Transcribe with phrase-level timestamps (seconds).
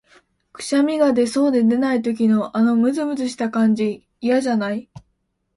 [0.51, 4.89] くしゃみが出そうで出ない時の、あのむずむずした感じ、嫌じゃない？